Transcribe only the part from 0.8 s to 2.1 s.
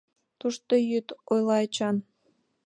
йӱыт,— ойла Эчан.